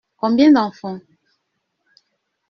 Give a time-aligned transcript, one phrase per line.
[0.17, 0.99] Combien d’enfants?